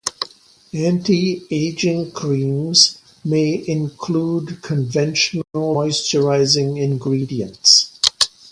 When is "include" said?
3.67-4.63